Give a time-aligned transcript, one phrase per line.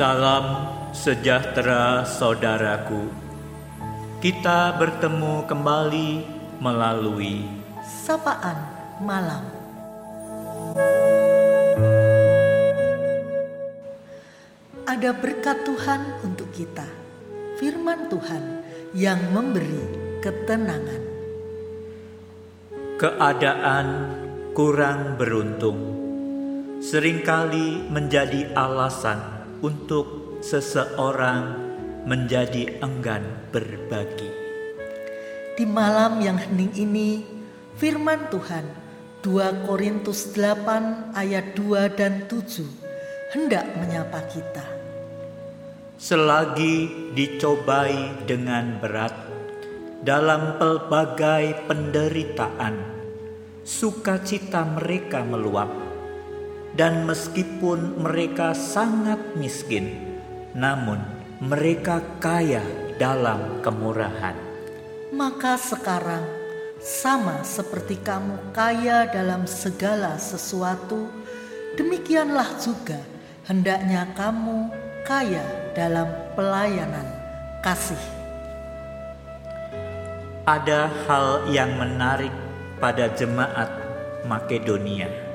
[0.00, 0.64] Salam
[0.96, 3.12] sejahtera saudaraku.
[4.16, 6.10] Kita bertemu kembali
[6.56, 7.44] melalui
[7.84, 8.56] Sapaan
[9.04, 9.44] Malam.
[14.88, 16.88] Ada berkat Tuhan untuk kita.
[17.60, 18.64] Firman Tuhan
[18.96, 19.84] yang memberi
[20.24, 21.12] ketenangan.
[22.96, 24.16] keadaan
[24.56, 25.76] kurang beruntung.
[26.80, 31.56] Seringkali menjadi alasan untuk seseorang
[32.08, 34.32] menjadi enggan berbagi.
[35.56, 37.20] Di malam yang hening ini,
[37.76, 38.64] firman Tuhan
[39.20, 42.64] 2 Korintus 8 ayat 2 dan 7
[43.36, 44.64] hendak menyapa kita.
[46.00, 49.12] Selagi dicobai dengan berat
[50.00, 52.80] dalam pelbagai penderitaan,
[53.60, 55.68] sukacita mereka meluap,
[56.78, 60.18] dan meskipun mereka sangat miskin,
[60.54, 61.02] namun
[61.40, 62.62] mereka kaya
[63.00, 64.36] dalam kemurahan.
[65.10, 66.22] Maka sekarang,
[66.78, 71.10] sama seperti kamu kaya dalam segala sesuatu,
[71.74, 73.00] demikianlah juga
[73.48, 74.70] hendaknya kamu
[75.02, 75.42] kaya
[75.74, 76.06] dalam
[76.38, 77.08] pelayanan
[77.64, 78.00] kasih.
[80.46, 82.32] Ada hal yang menarik
[82.80, 83.70] pada jemaat
[84.24, 85.29] Makedonia.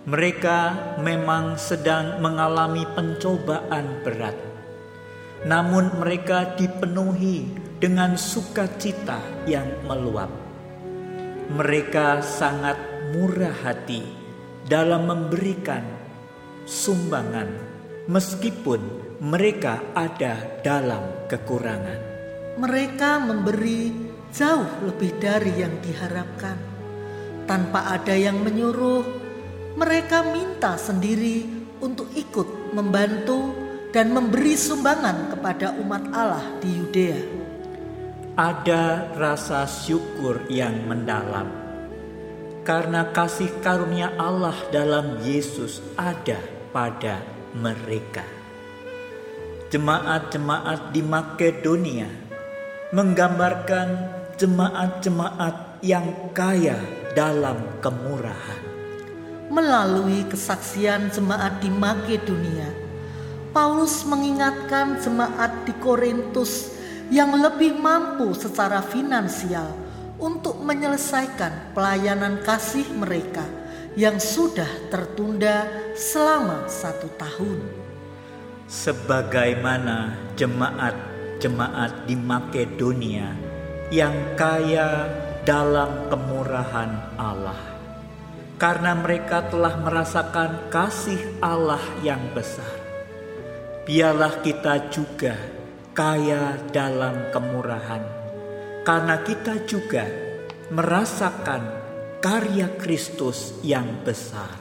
[0.00, 0.60] Mereka
[1.04, 4.32] memang sedang mengalami pencobaan berat,
[5.44, 7.44] namun mereka dipenuhi
[7.76, 10.32] dengan sukacita yang meluap.
[11.52, 12.80] Mereka sangat
[13.12, 14.00] murah hati
[14.64, 15.84] dalam memberikan
[16.64, 17.52] sumbangan,
[18.08, 18.80] meskipun
[19.20, 22.00] mereka ada dalam kekurangan.
[22.56, 23.92] Mereka memberi
[24.32, 26.56] jauh lebih dari yang diharapkan.
[27.44, 29.19] Tanpa ada yang menyuruh,
[29.78, 31.46] mereka minta sendiri
[31.78, 33.54] untuk ikut membantu
[33.90, 37.20] dan memberi sumbangan kepada umat Allah di Yudea.
[38.38, 41.60] Ada rasa syukur yang mendalam
[42.62, 46.38] karena kasih karunia Allah dalam Yesus ada
[46.70, 47.18] pada
[47.56, 48.22] mereka.
[49.74, 52.10] Jemaat-jemaat di Makedonia
[52.90, 53.88] menggambarkan
[54.38, 56.78] jemaat-jemaat yang kaya
[57.14, 58.69] dalam kemurahan.
[59.50, 62.70] Melalui kesaksian jemaat di Makedonia,
[63.50, 66.70] Paulus mengingatkan jemaat di Korintus
[67.10, 69.74] yang lebih mampu secara finansial
[70.22, 73.42] untuk menyelesaikan pelayanan kasih mereka
[73.98, 75.66] yang sudah tertunda
[75.98, 77.58] selama satu tahun.
[78.70, 83.34] Sebagaimana jemaat-jemaat di Makedonia
[83.90, 85.10] yang kaya
[85.42, 87.79] dalam kemurahan Allah,
[88.60, 92.68] karena mereka telah merasakan kasih Allah yang besar.
[93.88, 95.32] Biarlah kita juga
[95.96, 98.04] kaya dalam kemurahan,
[98.84, 100.04] karena kita juga
[100.68, 101.64] merasakan
[102.20, 104.52] karya Kristus yang besar.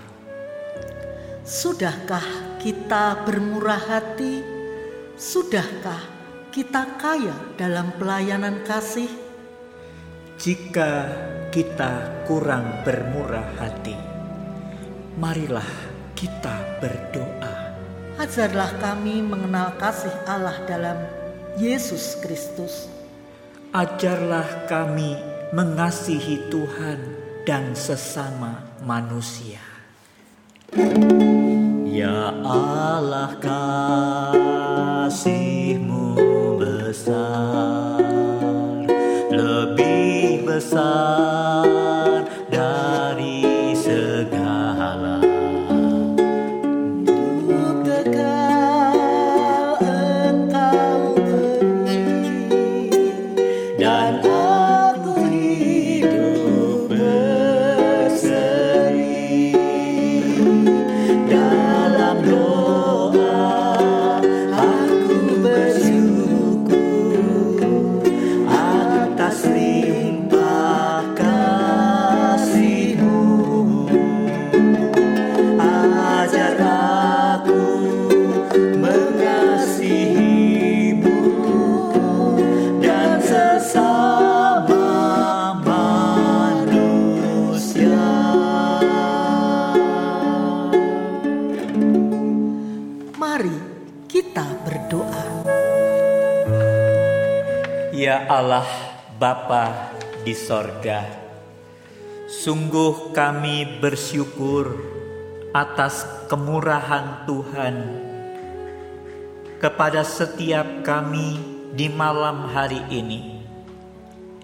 [1.43, 4.39] Sudahkah kita bermurah hati?
[5.19, 5.99] Sudahkah
[6.55, 9.11] kita kaya dalam pelayanan kasih?
[10.39, 11.11] Jika
[11.49, 13.97] kita kurang bermurah hati,
[15.17, 15.65] marilah
[16.13, 17.73] kita berdoa.
[18.21, 20.97] Ajarlah kami mengenal kasih Allah dalam
[21.57, 22.85] Yesus Kristus.
[23.73, 25.17] Ajarlah kami
[25.49, 26.99] mengasihi Tuhan
[27.49, 29.61] dan sesama manusia.
[31.89, 33.33] Ya Allah
[35.09, 35.98] kasihmu
[97.99, 98.63] Ya Allah
[99.19, 99.91] Bapa
[100.23, 101.03] di sorga.
[102.31, 104.71] Sungguh kami bersyukur
[105.51, 107.75] atas kemurahan Tuhan.
[109.59, 111.43] Kepada setiap kami
[111.75, 113.43] di malam hari ini,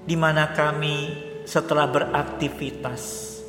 [0.03, 1.15] di mana kami
[1.47, 3.39] setelah beraktivitas,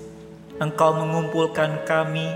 [0.63, 2.31] Engkau mengumpulkan kami,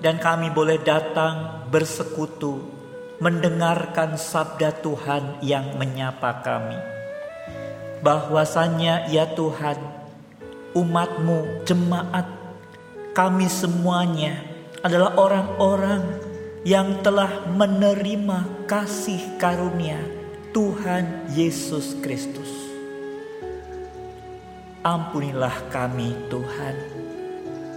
[0.00, 2.75] dan kami boleh datang bersekutu,
[3.16, 6.76] mendengarkan sabda Tuhan yang menyapa kami.
[8.04, 9.80] Bahwasannya ya Tuhan,
[10.76, 12.28] umatmu, jemaat,
[13.16, 14.36] kami semuanya
[14.84, 16.04] adalah orang-orang
[16.66, 19.96] yang telah menerima kasih karunia
[20.52, 22.52] Tuhan Yesus Kristus.
[24.84, 26.76] Ampunilah kami Tuhan,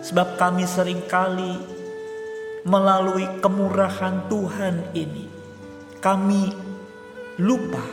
[0.03, 1.78] sebab kami sering kali
[2.63, 5.27] melalui kemurahan Tuhan ini,
[6.03, 6.51] kami
[7.39, 7.85] lupa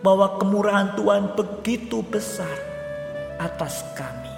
[0.00, 2.56] bahwa kemurahan Tuhan begitu besar
[3.36, 4.34] atas kami.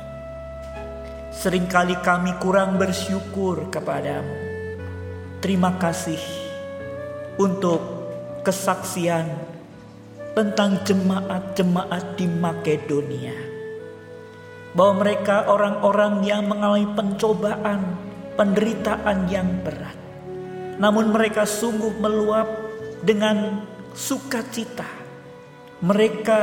[1.32, 4.52] Seringkali kami kurang bersyukur kepadamu
[5.42, 6.22] Terima kasih
[7.34, 7.82] untuk
[8.46, 9.26] kesaksian
[10.38, 13.34] tentang jemaat-jemaat di Makedonia.
[14.70, 17.82] Bahwa mereka orang-orang yang mengalami pencobaan,
[18.36, 19.98] penderitaan yang berat.
[20.80, 22.48] Namun mereka sungguh meluap
[23.04, 24.88] dengan sukacita.
[25.82, 26.40] Mereka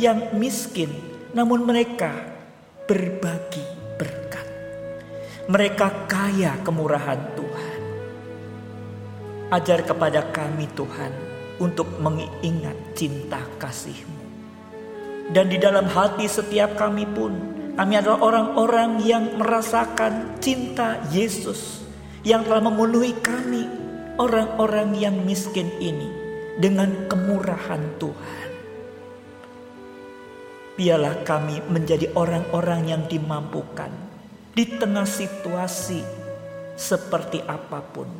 [0.00, 0.88] yang miskin,
[1.36, 2.10] namun mereka
[2.88, 3.62] berbagi
[4.00, 4.46] berkat.
[5.46, 7.80] Mereka kaya kemurahan Tuhan.
[9.50, 11.12] Ajar kepada kami Tuhan
[11.60, 14.18] untuk mengingat cinta kasih-Mu.
[15.30, 21.80] Dan di dalam hati setiap kami pun, kami adalah orang-orang yang merasakan cinta Yesus
[22.20, 23.64] yang telah memenuhi kami,
[24.20, 26.12] orang-orang yang miskin ini,
[26.60, 28.48] dengan kemurahan Tuhan.
[30.76, 33.88] Biarlah kami menjadi orang-orang yang dimampukan
[34.52, 36.04] di tengah situasi
[36.76, 38.12] seperti apa pun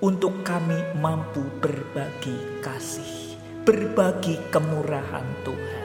[0.00, 3.36] untuk kami mampu berbagi kasih,
[3.68, 5.83] berbagi kemurahan Tuhan.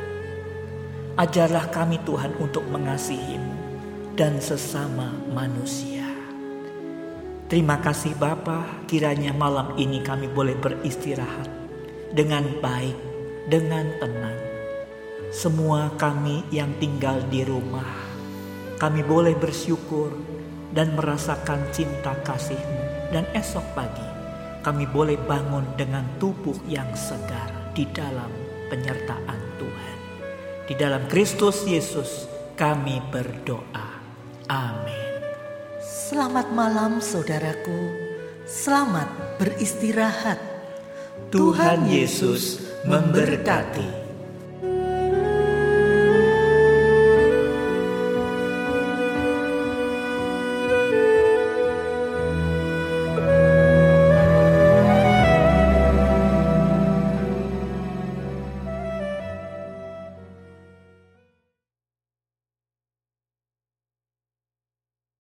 [1.20, 3.52] Ajarlah kami Tuhan untuk mengasihimu
[4.16, 6.08] dan sesama manusia.
[7.52, 11.52] Terima kasih Bapa, kiranya malam ini kami boleh beristirahat
[12.16, 12.96] dengan baik,
[13.52, 14.40] dengan tenang.
[15.36, 18.00] Semua kami yang tinggal di rumah,
[18.80, 20.16] kami boleh bersyukur
[20.72, 24.08] dan merasakan cinta kasih-Mu dan esok pagi
[24.60, 28.30] kami boleh bangun dengan tubuh yang segar di dalam
[28.68, 29.49] penyertaan.
[30.70, 33.90] Di dalam Kristus Yesus kami berdoa.
[34.46, 35.18] Amin.
[35.82, 37.90] Selamat malam saudaraku.
[38.46, 39.10] Selamat
[39.42, 40.38] beristirahat.
[41.34, 44.09] Tuhan Yesus memberkati.